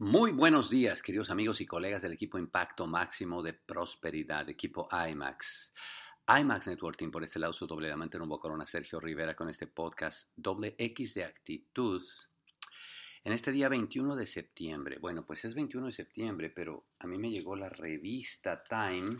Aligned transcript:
Muy 0.00 0.30
buenos 0.30 0.70
días, 0.70 1.02
queridos 1.02 1.28
amigos 1.28 1.60
y 1.60 1.66
colegas 1.66 2.02
del 2.02 2.12
equipo 2.12 2.38
Impacto 2.38 2.86
Máximo 2.86 3.42
de 3.42 3.52
Prosperidad, 3.52 4.48
equipo 4.48 4.88
IMAX. 4.92 5.74
IMAX 6.28 6.68
Networking, 6.68 7.10
por 7.10 7.24
este 7.24 7.40
lado, 7.40 7.52
su 7.52 7.66
doble 7.66 7.88
diamante 7.88 8.16
rumbo 8.16 8.38
corona, 8.38 8.64
Sergio 8.64 9.00
Rivera, 9.00 9.34
con 9.34 9.48
este 9.48 9.66
podcast 9.66 10.30
doble 10.36 10.76
X 10.78 11.14
de 11.14 11.24
actitud. 11.24 12.00
En 13.24 13.32
este 13.32 13.50
día 13.50 13.68
21 13.68 14.14
de 14.14 14.26
septiembre, 14.26 14.98
bueno, 15.00 15.26
pues 15.26 15.44
es 15.44 15.56
21 15.56 15.86
de 15.86 15.92
septiembre, 15.92 16.50
pero 16.50 16.84
a 17.00 17.08
mí 17.08 17.18
me 17.18 17.32
llegó 17.32 17.56
la 17.56 17.68
revista 17.68 18.62
Time. 18.62 19.16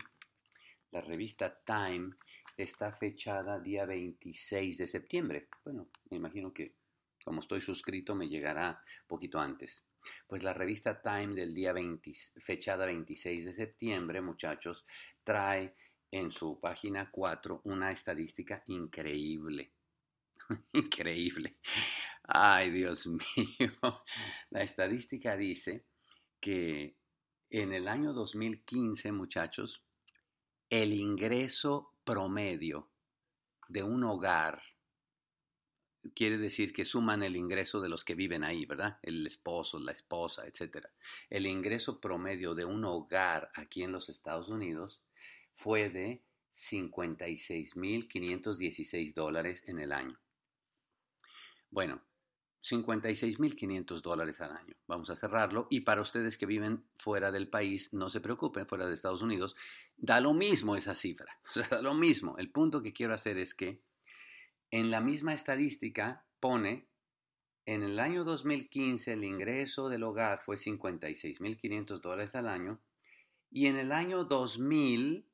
La 0.91 1.01
revista 1.01 1.59
Time 1.65 2.11
está 2.55 2.93
fechada 2.93 3.59
día 3.59 3.85
26 3.85 4.77
de 4.77 4.87
septiembre. 4.87 5.49
Bueno, 5.65 5.89
me 6.09 6.15
imagino 6.15 6.53
que 6.53 6.73
como 7.25 7.41
estoy 7.41 7.59
suscrito 7.59 8.15
me 8.15 8.29
llegará 8.29 8.81
poquito 9.07 9.41
antes. 9.41 9.83
Pues 10.27 10.43
la 10.43 10.53
revista 10.53 11.01
Time 11.01 11.35
del 11.35 11.53
día 11.53 11.73
20, 11.73 12.11
fechada 12.41 12.85
26 12.85 13.45
de 13.45 13.53
septiembre, 13.53 14.21
muchachos, 14.21 14.85
trae 15.23 15.75
en 16.11 16.31
su 16.31 16.59
página 16.59 17.09
4 17.11 17.61
una 17.65 17.91
estadística 17.91 18.63
increíble. 18.67 19.73
increíble. 20.73 21.57
Ay, 22.23 22.71
Dios 22.71 23.07
mío. 23.07 24.03
La 24.49 24.63
estadística 24.63 25.35
dice 25.35 25.85
que 26.39 26.95
en 27.49 27.73
el 27.73 27.87
año 27.87 28.13
2015, 28.13 29.11
muchachos, 29.11 29.83
el 30.69 30.93
ingreso 30.93 31.95
promedio 32.03 32.91
de 33.67 33.83
un 33.83 34.03
hogar 34.03 34.61
quiere 36.15 36.37
decir 36.37 36.71
que 36.73 36.85
suman 36.85 37.23
el 37.23 37.35
ingreso 37.35 37.81
de 37.81 37.89
los 37.89 38.03
que 38.03 38.15
viven 38.15 38.43
ahí, 38.43 38.65
¿verdad? 38.65 38.97
El 39.01 39.25
esposo, 39.27 39.79
la 39.79 39.91
esposa, 39.91 40.47
etc. 40.47 40.87
El 41.29 41.45
ingreso 41.45 41.99
promedio 41.99 42.55
de 42.55 42.65
un 42.65 42.85
hogar 42.85 43.51
aquí 43.55 43.83
en 43.83 43.91
los 43.91 44.09
Estados 44.09 44.49
Unidos 44.49 45.01
fue 45.55 45.89
de 45.89 46.23
56.516 46.53 49.13
dólares 49.13 49.63
en 49.67 49.79
el 49.79 49.91
año. 49.91 50.19
Bueno, 51.69 52.01
56.500 52.63 54.01
dólares 54.01 54.41
al 54.41 54.51
año. 54.51 54.75
Vamos 54.87 55.09
a 55.09 55.15
cerrarlo. 55.15 55.67
Y 55.69 55.81
para 55.81 56.01
ustedes 56.01 56.37
que 56.37 56.45
viven 56.45 56.85
fuera 56.97 57.31
del 57.31 57.49
país, 57.49 57.93
no 57.93 58.09
se 58.09 58.21
preocupen, 58.21 58.67
fuera 58.67 58.87
de 58.87 58.93
Estados 58.93 59.21
Unidos, 59.21 59.55
da 59.97 60.19
lo 60.19 60.33
mismo 60.33 60.75
esa 60.75 60.95
cifra. 60.95 61.39
O 61.49 61.53
sea, 61.53 61.67
da 61.69 61.81
lo 61.81 61.93
mismo. 61.93 62.37
El 62.37 62.51
punto 62.51 62.81
que 62.81 62.93
quiero 62.93 63.13
hacer 63.13 63.37
es 63.37 63.53
que 63.53 63.81
en 64.71 64.91
la 64.91 65.01
misma 65.01 65.33
estadística 65.33 66.25
pone, 66.39 66.87
en 67.65 67.83
el 67.83 67.99
año 67.99 68.23
2015 68.23 69.13
el 69.13 69.23
ingreso 69.23 69.89
del 69.89 70.03
hogar 70.03 70.41
fue 70.45 70.55
56.500 70.55 71.99
dólares 72.01 72.35
al 72.35 72.47
año 72.47 72.79
y 73.51 73.67
en 73.67 73.75
el 73.77 73.91
año 73.91 74.23
2000, 74.23 75.25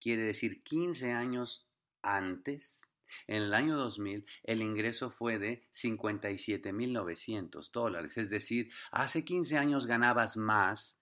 quiere 0.00 0.24
decir 0.24 0.62
15 0.62 1.12
años 1.12 1.66
antes, 2.02 2.82
en 3.26 3.42
el 3.42 3.54
año 3.54 3.76
2000 3.76 4.26
el 4.44 4.62
ingreso 4.62 5.10
fue 5.10 5.38
de 5.38 5.66
57.900 5.72 7.70
dólares, 7.70 8.16
es 8.18 8.30
decir, 8.30 8.70
hace 8.90 9.24
15 9.24 9.58
años 9.58 9.86
ganabas 9.86 10.36
más 10.36 10.98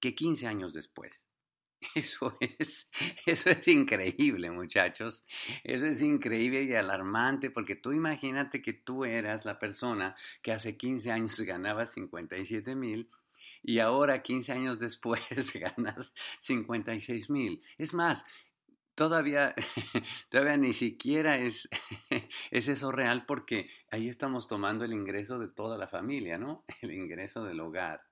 que 0.00 0.14
15 0.14 0.46
años 0.46 0.72
después. 0.72 1.29
Eso 1.94 2.36
es, 2.40 2.90
eso 3.26 3.50
es 3.50 3.66
increíble, 3.68 4.50
muchachos. 4.50 5.24
Eso 5.64 5.86
es 5.86 6.02
increíble 6.02 6.64
y 6.64 6.74
alarmante 6.74 7.50
porque 7.50 7.74
tú 7.74 7.92
imagínate 7.92 8.60
que 8.60 8.72
tú 8.72 9.04
eras 9.04 9.44
la 9.44 9.58
persona 9.58 10.14
que 10.42 10.52
hace 10.52 10.76
15 10.76 11.10
años 11.10 11.40
ganaba 11.40 11.86
57 11.86 12.76
mil 12.76 13.08
y 13.62 13.78
ahora 13.78 14.22
15 14.22 14.52
años 14.52 14.78
después 14.78 15.22
ganas 15.54 16.14
56 16.40 17.30
mil. 17.30 17.62
Es 17.78 17.94
más, 17.94 18.26
todavía, 18.94 19.54
todavía 20.28 20.58
ni 20.58 20.74
siquiera 20.74 21.36
es, 21.38 21.68
es 22.50 22.68
eso 22.68 22.92
real 22.92 23.24
porque 23.26 23.70
ahí 23.90 24.08
estamos 24.08 24.48
tomando 24.48 24.84
el 24.84 24.92
ingreso 24.92 25.38
de 25.38 25.48
toda 25.48 25.78
la 25.78 25.88
familia, 25.88 26.36
¿no? 26.36 26.64
El 26.82 26.92
ingreso 26.92 27.44
del 27.44 27.60
hogar. 27.60 28.02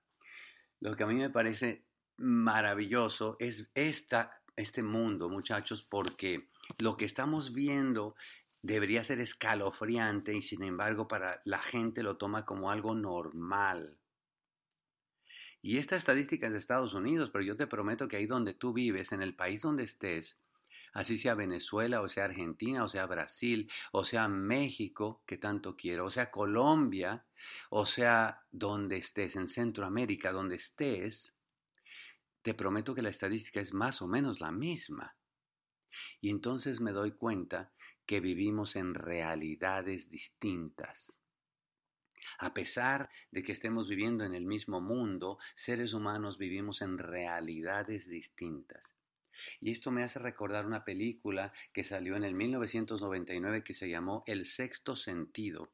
Lo 0.81 0.97
que 0.97 1.03
a 1.03 1.07
mí 1.07 1.15
me 1.15 1.31
parece 1.31 1.88
maravilloso 2.19 3.37
es 3.39 3.69
esta, 3.75 4.43
este 4.57 4.83
mundo, 4.83 5.29
muchachos, 5.29 5.83
porque 5.83 6.49
lo 6.79 6.97
que 6.97 7.05
estamos 7.05 7.53
viendo 7.53 8.17
debería 8.63 9.05
ser 9.05 9.21
escalofriante 9.21 10.35
y 10.35 10.43
sin 10.43 10.65
embargo 10.65 11.09
para 11.09 11.41
la 11.45 11.61
gente 11.61 12.03
lo 12.03 12.17
toma 12.17 12.45
como 12.45 12.71
algo 12.71 12.95
normal. 12.95 13.97
Y 15.63 15.79
esta 15.79 15.97
estadística 15.97 16.47
es 16.47 16.53
de 16.53 16.59
Estados 16.59 16.95
Unidos, 16.95 17.31
pero 17.31 17.45
yo 17.45 17.57
te 17.57 17.67
prometo 17.67 18.09
que 18.09 18.17
ahí 18.17 18.27
donde 18.27 18.55
tú 18.55 18.73
vives, 18.73 19.13
en 19.13 19.23
el 19.23 19.35
país 19.35 19.63
donde 19.63 19.85
estés, 19.85 20.39
así 20.93 21.19
sea 21.19 21.35
Venezuela, 21.35 22.01
o 22.01 22.09
sea 22.09 22.27
Argentina, 22.27 22.85
o 22.85 22.89
sea 22.89 23.07
Brasil, 23.07 23.71
o 23.93 24.05
sea 24.05 24.29
México, 24.29 25.23
que 25.27 25.37
tanto 25.37 25.77
quiero, 25.77 26.07
o 26.07 26.11
sea 26.11 26.31
Colombia, 26.31 27.25
o 27.71 27.87
sea 27.87 28.43
donde 28.51 28.99
estés, 28.99 29.37
en 29.37 29.49
Centroamérica, 29.49 30.33
donde 30.33 30.57
estés, 30.57 31.35
te 32.43 32.55
prometo 32.55 32.95
que 32.95 33.03
la 33.03 33.09
estadística 33.11 33.61
es 33.61 33.75
más 33.75 34.03
o 34.03 34.07
menos 34.07 34.41
la 34.41 34.51
misma. 34.51 35.17
Y 36.21 36.31
entonces 36.31 36.81
me 36.81 36.93
doy 36.93 37.13
cuenta 37.13 37.73
que 38.07 38.21
vivimos 38.21 38.77
en 38.77 38.95
realidades 38.95 40.11
distintas. 40.11 41.17
A 42.39 42.53
pesar 42.53 43.11
de 43.31 43.43
que 43.43 43.53
estemos 43.53 43.89
viviendo 43.89 44.25
en 44.25 44.35
el 44.35 44.47
mismo 44.47 44.81
mundo, 44.81 45.39
seres 45.55 45.95
humanos 45.95 46.39
vivimos 46.39 46.83
en 46.83 46.99
realidades 46.99 48.09
distintas. 48.09 48.95
Y 49.61 49.71
esto 49.71 49.91
me 49.91 50.03
hace 50.03 50.19
recordar 50.19 50.67
una 50.67 50.85
película 50.85 51.53
que 51.73 51.85
salió 51.85 52.17
en 52.17 52.25
el 52.25 52.35
1999 52.35 53.63
que 53.63 53.75
se 53.75 53.89
llamó 53.89 54.25
El 54.27 54.47
sexto 54.47 54.97
sentido 54.97 55.73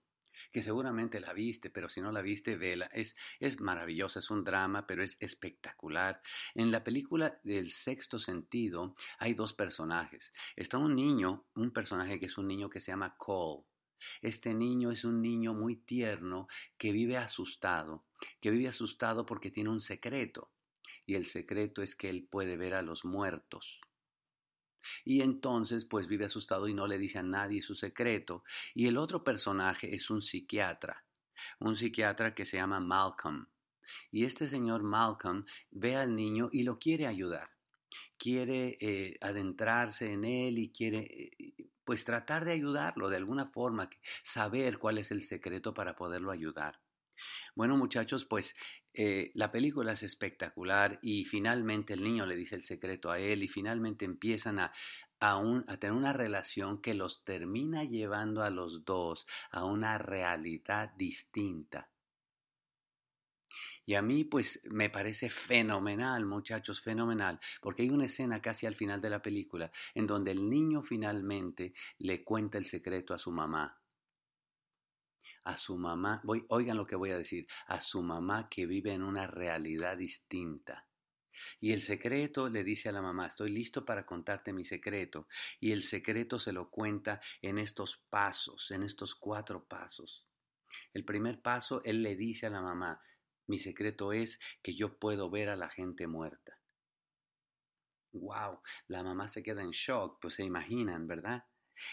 que 0.52 0.62
seguramente 0.62 1.20
la 1.20 1.32
viste, 1.32 1.70
pero 1.70 1.88
si 1.88 2.00
no 2.00 2.12
la 2.12 2.22
viste, 2.22 2.56
vela. 2.56 2.86
Es, 2.86 3.16
es 3.40 3.60
maravillosa, 3.60 4.18
es 4.18 4.30
un 4.30 4.44
drama, 4.44 4.86
pero 4.86 5.02
es 5.02 5.16
espectacular. 5.20 6.22
En 6.54 6.70
la 6.70 6.84
película 6.84 7.38
del 7.42 7.70
sexto 7.70 8.18
sentido 8.18 8.94
hay 9.18 9.34
dos 9.34 9.52
personajes. 9.52 10.32
Está 10.56 10.78
un 10.78 10.94
niño, 10.94 11.46
un 11.54 11.70
personaje 11.72 12.18
que 12.18 12.26
es 12.26 12.38
un 12.38 12.48
niño 12.48 12.70
que 12.70 12.80
se 12.80 12.92
llama 12.92 13.16
Cole. 13.16 13.64
Este 14.20 14.54
niño 14.54 14.90
es 14.90 15.04
un 15.04 15.22
niño 15.22 15.54
muy 15.54 15.76
tierno 15.76 16.48
que 16.76 16.92
vive 16.92 17.16
asustado, 17.16 18.04
que 18.40 18.50
vive 18.50 18.68
asustado 18.68 19.24
porque 19.24 19.50
tiene 19.50 19.70
un 19.70 19.80
secreto. 19.80 20.50
Y 21.06 21.14
el 21.14 21.26
secreto 21.26 21.82
es 21.82 21.94
que 21.94 22.08
él 22.08 22.26
puede 22.30 22.56
ver 22.56 22.74
a 22.74 22.82
los 22.82 23.04
muertos. 23.04 23.80
Y 25.04 25.22
entonces 25.22 25.84
pues 25.84 26.06
vive 26.06 26.26
asustado 26.26 26.68
y 26.68 26.74
no 26.74 26.86
le 26.86 26.98
dice 26.98 27.18
a 27.18 27.22
nadie 27.22 27.62
su 27.62 27.74
secreto. 27.74 28.44
Y 28.74 28.86
el 28.86 28.96
otro 28.96 29.24
personaje 29.24 29.94
es 29.94 30.10
un 30.10 30.22
psiquiatra, 30.22 31.04
un 31.60 31.76
psiquiatra 31.76 32.34
que 32.34 32.44
se 32.44 32.56
llama 32.56 32.80
Malcolm. 32.80 33.46
Y 34.10 34.24
este 34.24 34.46
señor 34.46 34.82
Malcolm 34.82 35.44
ve 35.70 35.96
al 35.96 36.14
niño 36.14 36.48
y 36.52 36.62
lo 36.62 36.78
quiere 36.78 37.06
ayudar. 37.06 37.50
Quiere 38.16 38.76
eh, 38.80 39.18
adentrarse 39.20 40.12
en 40.12 40.24
él 40.24 40.58
y 40.58 40.70
quiere 40.70 41.00
eh, 41.00 41.70
pues 41.84 42.04
tratar 42.04 42.44
de 42.44 42.52
ayudarlo 42.52 43.08
de 43.08 43.16
alguna 43.16 43.46
forma, 43.46 43.90
saber 44.22 44.78
cuál 44.78 44.98
es 44.98 45.10
el 45.10 45.22
secreto 45.22 45.74
para 45.74 45.94
poderlo 45.94 46.30
ayudar. 46.30 46.80
Bueno, 47.54 47.76
muchachos, 47.76 48.24
pues 48.24 48.54
eh, 48.96 49.32
la 49.34 49.50
película 49.50 49.92
es 49.92 50.04
espectacular 50.04 51.00
y 51.02 51.24
finalmente 51.24 51.94
el 51.94 52.04
niño 52.04 52.26
le 52.26 52.36
dice 52.36 52.54
el 52.54 52.62
secreto 52.62 53.10
a 53.10 53.18
él 53.18 53.42
y 53.42 53.48
finalmente 53.48 54.04
empiezan 54.04 54.60
a, 54.60 54.72
a, 55.18 55.42
a, 55.66 55.76
tener 55.78 55.96
una 55.96 56.12
relación 56.12 56.80
que 56.80 56.94
los 56.94 57.24
termina 57.24 57.82
llevando 57.82 58.44
a 58.44 58.50
los 58.50 58.84
dos 58.84 59.26
a 59.50 59.64
una 59.64 59.98
realidad 59.98 60.92
distinta. 60.96 61.90
Y 63.84 63.96
a 63.96 64.02
mí 64.02 64.22
pues 64.22 64.62
me 64.70 64.90
parece 64.90 65.28
fenomenal, 65.28 66.24
muchachos, 66.24 66.80
fenomenal, 66.80 67.40
porque 67.60 67.82
hay 67.82 67.90
una 67.90 68.06
escena 68.06 68.40
casi 68.40 68.66
al 68.66 68.76
final 68.76 69.00
de 69.00 69.10
la 69.10 69.20
película 69.20 69.72
en 69.94 70.06
donde 70.06 70.30
el 70.30 70.48
niño 70.48 70.82
finalmente 70.82 71.74
le 71.98 72.22
cuenta 72.22 72.58
el 72.58 72.66
secreto 72.66 73.12
a 73.12 73.18
su 73.18 73.32
mamá 73.32 73.83
a 75.44 75.56
su 75.56 75.76
mamá, 75.76 76.20
voy, 76.24 76.44
oigan 76.48 76.76
lo 76.76 76.86
que 76.86 76.96
voy 76.96 77.10
a 77.10 77.18
decir, 77.18 77.46
a 77.66 77.80
su 77.80 78.02
mamá 78.02 78.48
que 78.48 78.66
vive 78.66 78.92
en 78.92 79.02
una 79.02 79.26
realidad 79.26 79.96
distinta. 79.96 80.86
Y 81.60 81.72
el 81.72 81.82
secreto 81.82 82.48
le 82.48 82.64
dice 82.64 82.88
a 82.88 82.92
la 82.92 83.02
mamá, 83.02 83.26
estoy 83.26 83.50
listo 83.50 83.84
para 83.84 84.06
contarte 84.06 84.52
mi 84.52 84.64
secreto. 84.64 85.28
Y 85.60 85.72
el 85.72 85.82
secreto 85.82 86.38
se 86.38 86.52
lo 86.52 86.70
cuenta 86.70 87.20
en 87.42 87.58
estos 87.58 87.98
pasos, 88.08 88.70
en 88.70 88.82
estos 88.82 89.14
cuatro 89.14 89.64
pasos. 89.64 90.26
El 90.92 91.04
primer 91.04 91.42
paso, 91.42 91.82
él 91.84 92.02
le 92.02 92.16
dice 92.16 92.46
a 92.46 92.50
la 92.50 92.62
mamá, 92.62 93.00
mi 93.46 93.58
secreto 93.58 94.12
es 94.12 94.38
que 94.62 94.74
yo 94.74 94.98
puedo 94.98 95.28
ver 95.28 95.50
a 95.50 95.56
la 95.56 95.68
gente 95.68 96.06
muerta. 96.06 96.58
¡Wow! 98.12 98.60
La 98.86 99.02
mamá 99.02 99.26
se 99.26 99.42
queda 99.42 99.62
en 99.62 99.70
shock, 99.70 100.18
pues 100.20 100.34
se 100.34 100.44
imaginan, 100.44 101.06
¿verdad? 101.08 101.44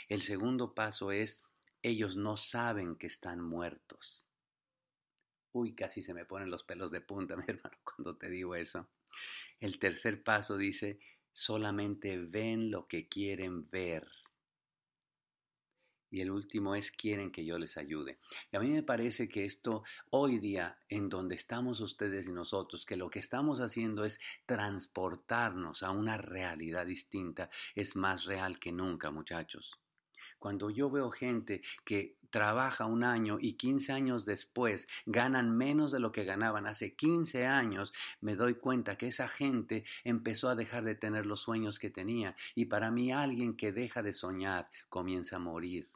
El 0.07 0.21
segundo 0.21 0.75
paso 0.75 1.11
es, 1.11 1.41
ellos 1.81 2.15
no 2.15 2.37
saben 2.37 2.95
que 2.95 3.07
están 3.07 3.41
muertos. 3.41 4.25
Uy, 5.53 5.73
casi 5.75 6.01
se 6.03 6.13
me 6.13 6.25
ponen 6.25 6.49
los 6.49 6.63
pelos 6.63 6.91
de 6.91 7.01
punta, 7.01 7.35
mi 7.37 7.43
hermano, 7.47 7.77
cuando 7.83 8.15
te 8.15 8.29
digo 8.29 8.55
eso. 8.55 8.89
El 9.59 9.79
tercer 9.79 10.23
paso 10.23 10.57
dice, 10.57 10.99
solamente 11.33 12.17
ven 12.17 12.71
lo 12.71 12.87
que 12.87 13.07
quieren 13.07 13.69
ver. 13.69 14.07
Y 16.13 16.19
el 16.19 16.29
último 16.29 16.75
es 16.75 16.91
quieren 16.91 17.31
que 17.31 17.45
yo 17.45 17.57
les 17.57 17.77
ayude. 17.77 18.19
Y 18.51 18.57
a 18.57 18.59
mí 18.59 18.69
me 18.69 18.83
parece 18.83 19.29
que 19.29 19.45
esto 19.45 19.83
hoy 20.09 20.39
día, 20.39 20.77
en 20.89 21.07
donde 21.07 21.35
estamos 21.35 21.79
ustedes 21.79 22.27
y 22.27 22.33
nosotros, 22.33 22.85
que 22.85 22.97
lo 22.97 23.09
que 23.09 23.19
estamos 23.19 23.61
haciendo 23.61 24.03
es 24.03 24.19
transportarnos 24.45 25.83
a 25.83 25.91
una 25.91 26.17
realidad 26.17 26.85
distinta, 26.85 27.49
es 27.75 27.95
más 27.95 28.25
real 28.25 28.59
que 28.59 28.73
nunca, 28.73 29.09
muchachos. 29.09 29.80
Cuando 30.41 30.71
yo 30.71 30.89
veo 30.89 31.11
gente 31.11 31.61
que 31.85 32.17
trabaja 32.31 32.87
un 32.87 33.03
año 33.03 33.37
y 33.39 33.53
15 33.53 33.91
años 33.91 34.25
después 34.25 34.87
ganan 35.05 35.55
menos 35.55 35.91
de 35.91 35.99
lo 35.99 36.11
que 36.11 36.23
ganaban 36.23 36.65
hace 36.65 36.95
15 36.95 37.45
años, 37.45 37.93
me 38.21 38.35
doy 38.35 38.55
cuenta 38.55 38.97
que 38.97 39.05
esa 39.05 39.27
gente 39.27 39.85
empezó 40.03 40.49
a 40.49 40.55
dejar 40.55 40.83
de 40.83 40.95
tener 40.95 41.27
los 41.27 41.41
sueños 41.41 41.77
que 41.77 41.91
tenía. 41.91 42.35
Y 42.55 42.65
para 42.65 42.89
mí 42.89 43.11
alguien 43.11 43.55
que 43.55 43.71
deja 43.71 44.01
de 44.01 44.15
soñar 44.15 44.67
comienza 44.89 45.35
a 45.35 45.39
morir. 45.39 45.91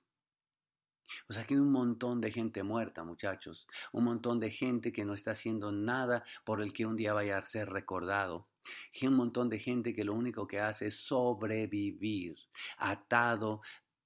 O 1.27 1.33
sea 1.33 1.43
que 1.45 1.55
hay 1.55 1.59
un 1.59 1.71
montón 1.71 2.21
de 2.21 2.31
gente 2.31 2.61
muerta, 2.61 3.03
muchachos, 3.03 3.67
un 3.93 4.03
montón 4.03 4.39
de 4.39 4.51
gente 4.51 4.93
que 4.93 5.05
no 5.05 5.15
está 5.15 5.31
haciendo 5.31 5.71
nada 5.71 6.23
por 6.43 6.61
el 6.61 6.71
que 6.71 6.85
un 6.85 6.95
día 6.95 7.13
vaya 7.13 7.39
a 7.39 7.45
ser 7.45 7.69
recordado. 7.69 8.47
Hay 8.93 9.07
un 9.07 9.15
montón 9.15 9.49
de 9.49 9.59
gente 9.59 9.93
que 9.93 10.03
lo 10.03 10.13
único 10.13 10.47
que 10.47 10.59
hace 10.59 10.87
es 10.87 10.95
sobrevivir, 10.95 12.37
atado 12.77 13.61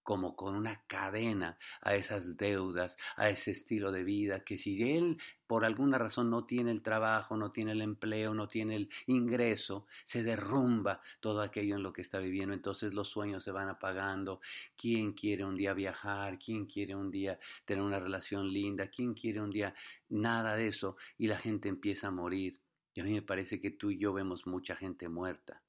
como 0.09 0.35
con 0.35 0.55
una 0.55 0.81
cadena 0.87 1.59
a 1.81 1.93
esas 1.93 2.35
deudas, 2.35 2.97
a 3.15 3.29
ese 3.29 3.51
estilo 3.51 3.91
de 3.91 4.03
vida, 4.03 4.39
que 4.43 4.57
si 4.57 4.81
él 4.81 5.19
por 5.45 5.65
alguna 5.65 5.99
razón 5.99 6.31
no 6.31 6.45
tiene 6.45 6.71
el 6.71 6.81
trabajo, 6.81 7.37
no 7.37 7.51
tiene 7.51 7.73
el 7.73 7.81
empleo, 7.83 8.33
no 8.33 8.49
tiene 8.49 8.75
el 8.75 8.89
ingreso, 9.05 9.85
se 10.05 10.23
derrumba 10.23 10.99
todo 11.19 11.43
aquello 11.43 11.75
en 11.75 11.83
lo 11.83 11.93
que 11.93 12.01
está 12.01 12.17
viviendo, 12.17 12.55
entonces 12.55 12.91
los 12.91 13.07
sueños 13.07 13.43
se 13.43 13.51
van 13.51 13.69
apagando. 13.69 14.41
¿Quién 14.75 15.13
quiere 15.13 15.45
un 15.45 15.55
día 15.55 15.75
viajar? 15.75 16.39
¿Quién 16.39 16.65
quiere 16.65 16.95
un 16.95 17.11
día 17.11 17.37
tener 17.65 17.83
una 17.83 17.99
relación 17.99 18.51
linda? 18.51 18.87
¿Quién 18.87 19.13
quiere 19.13 19.41
un 19.41 19.51
día 19.51 19.75
nada 20.09 20.55
de 20.55 20.69
eso? 20.69 20.97
Y 21.19 21.27
la 21.27 21.37
gente 21.37 21.69
empieza 21.69 22.07
a 22.07 22.11
morir. 22.11 22.59
Y 22.95 23.01
a 23.01 23.03
mí 23.03 23.13
me 23.13 23.21
parece 23.21 23.61
que 23.61 23.69
tú 23.69 23.91
y 23.91 23.99
yo 23.99 24.11
vemos 24.11 24.47
mucha 24.47 24.75
gente 24.75 25.07
muerta. 25.07 25.61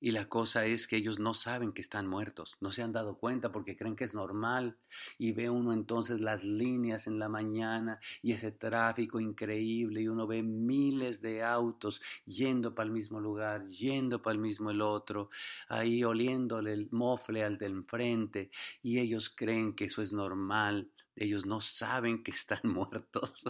Y 0.00 0.10
la 0.10 0.28
cosa 0.28 0.66
es 0.66 0.86
que 0.86 0.96
ellos 0.96 1.18
no 1.18 1.34
saben 1.34 1.72
que 1.72 1.80
están 1.80 2.06
muertos, 2.06 2.56
no 2.60 2.70
se 2.72 2.82
han 2.82 2.92
dado 2.92 3.16
cuenta 3.18 3.50
porque 3.52 3.76
creen 3.76 3.96
que 3.96 4.04
es 4.04 4.14
normal. 4.14 4.76
Y 5.18 5.32
ve 5.32 5.50
uno 5.50 5.72
entonces 5.72 6.20
las 6.20 6.44
líneas 6.44 7.06
en 7.06 7.18
la 7.18 7.28
mañana 7.28 7.98
y 8.22 8.32
ese 8.32 8.52
tráfico 8.52 9.20
increíble 9.20 10.02
y 10.02 10.08
uno 10.08 10.26
ve 10.26 10.42
miles 10.42 11.20
de 11.20 11.42
autos 11.42 12.00
yendo 12.26 12.74
para 12.74 12.86
el 12.86 12.92
mismo 12.92 13.20
lugar, 13.20 13.66
yendo 13.68 14.22
para 14.22 14.34
el 14.34 14.40
mismo 14.40 14.70
el 14.70 14.82
otro, 14.82 15.30
ahí 15.68 16.04
oliéndole 16.04 16.72
el 16.72 16.88
mofle 16.90 17.42
al 17.44 17.58
del 17.58 17.72
enfrente 17.72 18.50
y 18.82 18.98
ellos 18.98 19.30
creen 19.30 19.74
que 19.74 19.86
eso 19.86 20.02
es 20.02 20.12
normal 20.12 20.90
ellos 21.16 21.46
no 21.46 21.60
saben 21.60 22.22
que 22.22 22.30
están 22.30 22.60
muertos. 22.64 23.44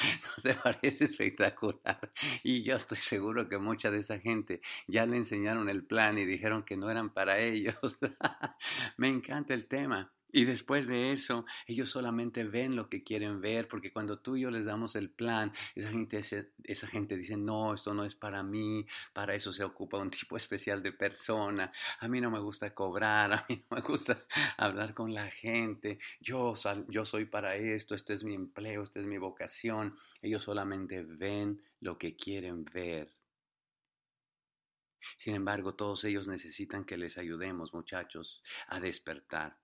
¿No 0.00 0.30
se 0.42 0.54
parece 0.54 1.04
espectacular? 1.04 2.12
Y 2.42 2.62
yo 2.64 2.76
estoy 2.76 2.98
seguro 2.98 3.48
que 3.48 3.58
mucha 3.58 3.90
de 3.90 4.00
esa 4.00 4.18
gente 4.18 4.60
ya 4.86 5.06
le 5.06 5.16
enseñaron 5.16 5.68
el 5.68 5.84
plan 5.84 6.18
y 6.18 6.24
dijeron 6.24 6.64
que 6.64 6.76
no 6.76 6.90
eran 6.90 7.12
para 7.12 7.38
ellos. 7.38 7.76
Me 8.96 9.08
encanta 9.08 9.54
el 9.54 9.68
tema. 9.68 10.12
Y 10.32 10.44
después 10.44 10.86
de 10.86 11.12
eso, 11.12 11.44
ellos 11.66 11.90
solamente 11.90 12.44
ven 12.44 12.74
lo 12.74 12.88
que 12.88 13.02
quieren 13.02 13.40
ver, 13.40 13.68
porque 13.68 13.92
cuando 13.92 14.18
tú 14.18 14.36
y 14.36 14.40
yo 14.40 14.50
les 14.50 14.64
damos 14.64 14.96
el 14.96 15.10
plan, 15.10 15.52
esa 15.74 15.90
gente, 15.90 16.20
esa 16.64 16.86
gente 16.86 17.16
dice, 17.16 17.36
no, 17.36 17.74
esto 17.74 17.92
no 17.92 18.04
es 18.04 18.14
para 18.14 18.42
mí, 18.42 18.86
para 19.12 19.34
eso 19.34 19.52
se 19.52 19.62
ocupa 19.62 19.98
un 19.98 20.10
tipo 20.10 20.36
especial 20.36 20.82
de 20.82 20.92
persona, 20.92 21.70
a 22.00 22.08
mí 22.08 22.20
no 22.20 22.30
me 22.30 22.40
gusta 22.40 22.74
cobrar, 22.74 23.32
a 23.32 23.46
mí 23.48 23.62
no 23.70 23.76
me 23.76 23.82
gusta 23.82 24.18
hablar 24.56 24.94
con 24.94 25.12
la 25.12 25.26
gente, 25.30 25.98
yo, 26.20 26.54
yo 26.88 27.04
soy 27.04 27.26
para 27.26 27.56
esto, 27.56 27.94
este 27.94 28.14
es 28.14 28.24
mi 28.24 28.34
empleo, 28.34 28.82
esta 28.82 29.00
es 29.00 29.06
mi 29.06 29.18
vocación. 29.18 29.96
Ellos 30.22 30.44
solamente 30.44 31.02
ven 31.02 31.62
lo 31.80 31.98
que 31.98 32.16
quieren 32.16 32.64
ver. 32.64 33.12
Sin 35.16 35.34
embargo, 35.34 35.74
todos 35.74 36.04
ellos 36.04 36.28
necesitan 36.28 36.84
que 36.84 36.96
les 36.96 37.18
ayudemos, 37.18 37.74
muchachos, 37.74 38.40
a 38.68 38.78
despertar. 38.80 39.58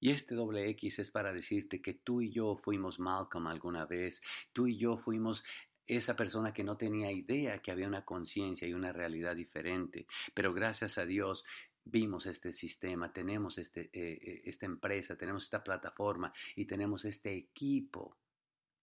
Y 0.00 0.10
este 0.10 0.34
doble 0.34 0.68
X 0.70 0.98
es 0.98 1.10
para 1.10 1.32
decirte 1.32 1.80
que 1.80 1.94
tú 1.94 2.20
y 2.20 2.30
yo 2.30 2.56
fuimos 2.56 2.98
Malcolm 2.98 3.46
alguna 3.46 3.86
vez, 3.86 4.20
tú 4.52 4.66
y 4.66 4.76
yo 4.76 4.96
fuimos 4.96 5.44
esa 5.86 6.16
persona 6.16 6.52
que 6.52 6.64
no 6.64 6.76
tenía 6.76 7.12
idea 7.12 7.60
que 7.62 7.70
había 7.70 7.86
una 7.86 8.04
conciencia 8.04 8.66
y 8.66 8.74
una 8.74 8.92
realidad 8.92 9.36
diferente, 9.36 10.06
pero 10.34 10.52
gracias 10.52 10.98
a 10.98 11.06
Dios 11.06 11.44
vimos 11.84 12.26
este 12.26 12.52
sistema, 12.52 13.12
tenemos 13.12 13.58
este, 13.58 13.90
eh, 13.92 14.18
eh, 14.20 14.42
esta 14.44 14.66
empresa, 14.66 15.16
tenemos 15.16 15.44
esta 15.44 15.62
plataforma 15.62 16.32
y 16.56 16.66
tenemos 16.66 17.04
este 17.04 17.32
equipo 17.34 18.18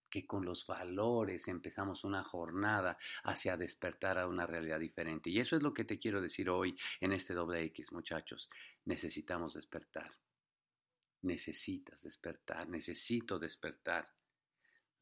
que 0.10 0.26
con 0.26 0.46
los 0.46 0.66
valores 0.68 1.48
empezamos 1.48 2.04
una 2.04 2.24
jornada 2.24 2.98
hacia 3.24 3.58
despertar 3.58 4.20
a 4.20 4.28
una 4.28 4.46
realidad 4.46 4.80
diferente. 4.80 5.32
Y 5.32 5.40
eso 5.40 5.56
es 5.58 5.64
lo 5.64 5.74
que 5.74 5.86
te 5.86 5.98
quiero 5.98 6.22
decir 6.22 6.52
hoy 6.52 6.78
en 7.02 7.14
este 7.14 7.34
doble 7.34 7.64
X, 7.64 7.92
muchachos. 7.92 8.48
Necesitamos 8.86 9.56
despertar 9.56 10.12
necesitas 11.24 12.04
despertar, 12.04 12.70
necesito 12.70 13.40
despertar. 13.40 14.10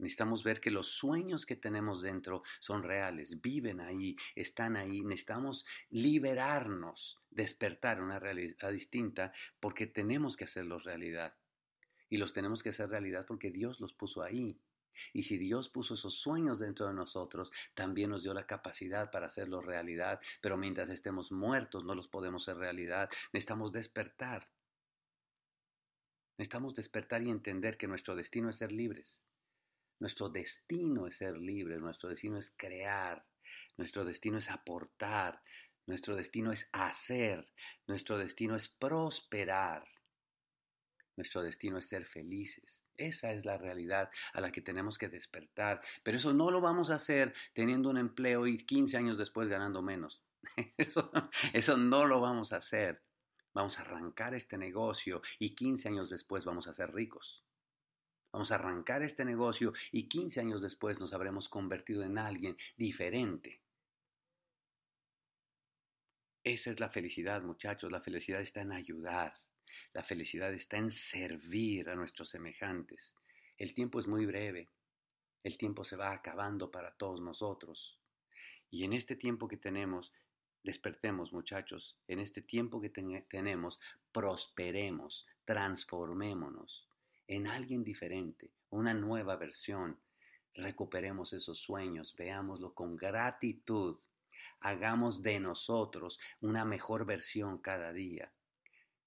Necesitamos 0.01 0.43
ver 0.43 0.59
que 0.59 0.71
los 0.71 0.87
sueños 0.87 1.45
que 1.45 1.55
tenemos 1.55 2.01
dentro 2.01 2.41
son 2.59 2.81
reales, 2.81 3.39
viven 3.39 3.79
ahí, 3.79 4.15
están 4.35 4.75
ahí. 4.75 5.03
Necesitamos 5.03 5.63
liberarnos, 5.91 7.19
despertar 7.29 8.01
una 8.01 8.19
realidad 8.19 8.71
distinta 8.71 9.31
porque 9.59 9.85
tenemos 9.85 10.35
que 10.35 10.45
hacerlos 10.45 10.85
realidad. 10.85 11.35
Y 12.09 12.17
los 12.17 12.33
tenemos 12.33 12.63
que 12.63 12.69
hacer 12.69 12.89
realidad 12.89 13.25
porque 13.27 13.51
Dios 13.51 13.79
los 13.79 13.93
puso 13.93 14.23
ahí. 14.23 14.59
Y 15.13 15.23
si 15.23 15.37
Dios 15.37 15.69
puso 15.69 15.93
esos 15.93 16.15
sueños 16.15 16.59
dentro 16.59 16.87
de 16.87 16.93
nosotros, 16.93 17.51
también 17.75 18.09
nos 18.09 18.23
dio 18.23 18.33
la 18.33 18.47
capacidad 18.47 19.11
para 19.11 19.27
hacerlos 19.27 19.65
realidad. 19.65 20.19
Pero 20.41 20.57
mientras 20.57 20.89
estemos 20.89 21.31
muertos 21.31 21.85
no 21.85 21.93
los 21.93 22.07
podemos 22.07 22.47
hacer 22.47 22.57
realidad. 22.57 23.07
Necesitamos 23.33 23.71
despertar. 23.71 24.49
Necesitamos 26.41 26.73
despertar 26.73 27.21
y 27.21 27.29
entender 27.29 27.77
que 27.77 27.85
nuestro 27.85 28.15
destino 28.15 28.49
es 28.49 28.57
ser 28.57 28.71
libres. 28.71 29.21
Nuestro 29.99 30.27
destino 30.27 31.05
es 31.05 31.17
ser 31.17 31.37
libres, 31.37 31.79
nuestro 31.79 32.09
destino 32.09 32.39
es 32.39 32.51
crear, 32.57 33.23
nuestro 33.77 34.03
destino 34.03 34.39
es 34.39 34.49
aportar, 34.49 35.43
nuestro 35.85 36.15
destino 36.15 36.51
es 36.51 36.67
hacer, 36.71 37.47
nuestro 37.85 38.17
destino 38.17 38.55
es 38.55 38.69
prosperar. 38.69 39.87
Nuestro 41.15 41.43
destino 41.43 41.77
es 41.77 41.85
ser 41.87 42.07
felices. 42.07 42.83
Esa 42.97 43.33
es 43.33 43.45
la 43.45 43.59
realidad 43.59 44.09
a 44.33 44.41
la 44.41 44.51
que 44.51 44.63
tenemos 44.63 44.97
que 44.97 45.09
despertar. 45.09 45.79
Pero 46.01 46.17
eso 46.17 46.33
no 46.33 46.49
lo 46.49 46.59
vamos 46.59 46.89
a 46.89 46.95
hacer 46.95 47.35
teniendo 47.53 47.87
un 47.87 47.99
empleo 47.99 48.47
y 48.47 48.57
15 48.57 48.97
años 48.97 49.19
después 49.19 49.47
ganando 49.47 49.83
menos. 49.83 50.23
Eso, 50.77 51.11
eso 51.53 51.77
no 51.77 52.07
lo 52.07 52.19
vamos 52.19 52.51
a 52.51 52.57
hacer. 52.57 52.99
Vamos 53.53 53.77
a 53.77 53.81
arrancar 53.81 54.33
este 54.33 54.57
negocio 54.57 55.21
y 55.39 55.55
15 55.55 55.89
años 55.89 56.09
después 56.09 56.45
vamos 56.45 56.67
a 56.67 56.73
ser 56.73 56.93
ricos. 56.93 57.43
Vamos 58.31 58.51
a 58.51 58.55
arrancar 58.55 59.03
este 59.03 59.25
negocio 59.25 59.73
y 59.91 60.07
15 60.07 60.39
años 60.39 60.61
después 60.61 60.99
nos 60.99 61.11
habremos 61.11 61.49
convertido 61.49 62.03
en 62.03 62.17
alguien 62.17 62.57
diferente. 62.77 63.61
Esa 66.43 66.71
es 66.71 66.79
la 66.79 66.89
felicidad, 66.89 67.41
muchachos. 67.43 67.91
La 67.91 68.01
felicidad 68.01 68.41
está 68.41 68.61
en 68.61 68.71
ayudar. 68.71 69.41
La 69.93 70.01
felicidad 70.01 70.53
está 70.53 70.77
en 70.77 70.89
servir 70.89 71.89
a 71.89 71.95
nuestros 71.95 72.29
semejantes. 72.29 73.15
El 73.57 73.73
tiempo 73.73 73.99
es 73.99 74.07
muy 74.07 74.25
breve. 74.25 74.69
El 75.43 75.57
tiempo 75.57 75.83
se 75.83 75.97
va 75.97 76.13
acabando 76.13 76.71
para 76.71 76.93
todos 76.93 77.19
nosotros. 77.19 77.99
Y 78.69 78.85
en 78.85 78.93
este 78.93 79.17
tiempo 79.17 79.47
que 79.49 79.57
tenemos 79.57 80.13
Despertemos, 80.63 81.33
muchachos, 81.33 81.97
en 82.07 82.19
este 82.19 82.41
tiempo 82.41 82.79
que 82.81 82.89
tenemos, 82.89 83.79
prosperemos, 84.11 85.25
transformémonos 85.45 86.87
en 87.31 87.47
alguien 87.47 87.83
diferente, 87.83 88.51
una 88.69 88.93
nueva 88.93 89.37
versión. 89.37 89.97
Recuperemos 90.53 91.31
esos 91.31 91.59
sueños, 91.59 92.13
veámoslo 92.17 92.73
con 92.73 92.97
gratitud, 92.97 93.99
hagamos 94.59 95.21
de 95.23 95.39
nosotros 95.39 96.19
una 96.41 96.65
mejor 96.65 97.05
versión 97.05 97.59
cada 97.59 97.93
día. 97.93 98.33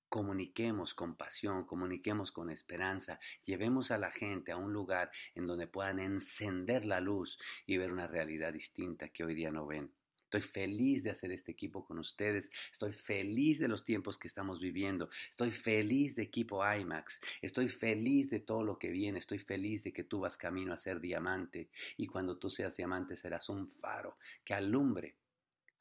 Comuniquemos 0.09 0.95
con 0.95 1.17
pasión, 1.17 1.67
comuniquemos 1.67 2.33
con 2.33 2.49
esperanza, 2.49 3.21
llevemos 3.45 3.91
a 3.91 3.99
la 3.99 4.11
gente 4.11 4.53
a 4.53 4.57
un 4.57 4.73
lugar 4.73 5.11
en 5.35 5.47
donde 5.47 5.67
puedan 5.67 5.99
encender 5.99 6.87
la 6.87 7.01
luz 7.01 7.39
y 7.67 7.77
ver 7.77 7.93
una 7.93 8.07
realidad 8.07 8.55
distinta 8.55 9.11
que 9.11 9.25
hoy 9.25 9.35
día 9.35 9.51
no 9.51 9.67
ven. 9.67 9.93
Estoy 10.35 10.51
feliz 10.67 11.05
de 11.05 11.11
hacer 11.11 11.31
este 11.31 11.53
equipo 11.53 11.85
con 11.85 12.01
ustedes. 12.01 12.51
Estoy 12.73 12.93
feliz 12.93 13.61
de 13.61 13.69
los 13.69 13.85
tiempos 13.85 14.19
que 14.19 14.27
estamos 14.27 14.59
viviendo. 14.59 15.09
Estoy 15.31 15.53
feliz 15.53 16.17
de 16.17 16.25
equipo 16.25 16.61
IMAX. 16.67 17.21
Estoy 17.41 17.69
feliz 17.69 18.31
de 18.31 18.41
todo 18.41 18.65
lo 18.65 18.77
que 18.77 18.89
viene. 18.89 19.21
Estoy 19.21 19.39
feliz 19.39 19.85
de 19.85 19.93
que 19.93 20.03
tú 20.03 20.19
vas 20.19 20.37
camino 20.37 20.73
a 20.73 20.77
ser 20.77 20.99
diamante. 20.99 21.69
Y 21.97 22.09
cuando 22.09 22.37
tú 22.37 22.51
seas 22.51 22.77
diamante 22.77 23.17
serás 23.17 23.49
un 23.49 23.71
faro 23.71 24.19
que 24.45 24.55
alumbre 24.55 25.15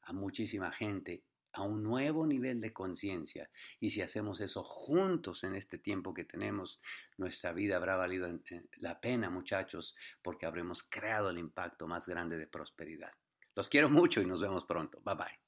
a 0.02 0.12
muchísima 0.12 0.70
gente 0.70 1.24
a 1.52 1.62
un 1.62 1.82
nuevo 1.82 2.24
nivel 2.24 2.60
de 2.60 2.72
conciencia. 2.72 3.50
Y 3.80 3.90
si 3.90 4.02
hacemos 4.02 4.40
eso 4.40 4.62
juntos 4.62 5.42
en 5.42 5.56
este 5.56 5.78
tiempo 5.78 6.14
que 6.14 6.24
tenemos, 6.24 6.80
nuestra 7.16 7.52
vida 7.52 7.74
habrá 7.76 7.96
valido 7.96 8.28
la 8.76 9.00
pena, 9.00 9.30
muchachos, 9.30 9.96
porque 10.22 10.46
habremos 10.46 10.84
creado 10.84 11.30
el 11.30 11.38
impacto 11.38 11.88
más 11.88 12.06
grande 12.06 12.36
de 12.36 12.46
prosperidad. 12.46 13.10
Los 13.56 13.68
quiero 13.68 13.88
mucho 13.88 14.20
y 14.20 14.26
nos 14.26 14.40
vemos 14.40 14.64
pronto. 14.64 15.00
Bye 15.04 15.14
bye. 15.14 15.43